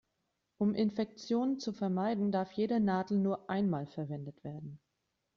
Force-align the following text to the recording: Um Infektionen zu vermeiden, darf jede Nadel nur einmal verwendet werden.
Um 0.57 0.73
Infektionen 0.73 1.59
zu 1.59 1.73
vermeiden, 1.73 2.31
darf 2.31 2.53
jede 2.53 2.79
Nadel 2.79 3.19
nur 3.19 3.47
einmal 3.51 3.85
verwendet 3.85 4.43
werden. 4.43 4.79